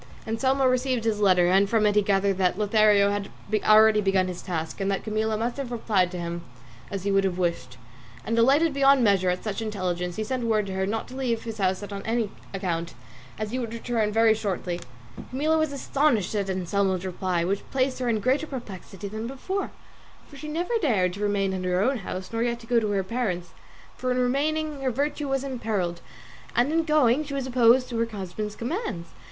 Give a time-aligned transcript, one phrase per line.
[0.25, 3.29] Anselmo received this letter, and from it he gathered that Lothario had
[3.63, 6.41] already begun his task and that Camilla must have replied to him
[6.89, 7.77] as he would have wished;
[8.25, 11.43] and delighted beyond measure at such intelligence he sent word to her not to leave
[11.43, 12.95] his house on any account,
[13.37, 14.73] as he would very shortly
[15.13, 15.25] return.
[15.29, 19.69] Camilla was astonished at Anselmo's reply, which placed her in greater perplexity than before,
[20.27, 22.89] for she neither dared to remain in her own house, nor yet to go to
[22.89, 23.51] her parents';
[23.95, 26.01] for in remaining her virtue was imperilled,
[26.55, 29.09] and in going she was opposing her husband's commands.